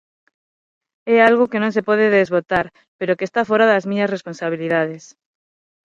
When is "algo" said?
1.29-1.49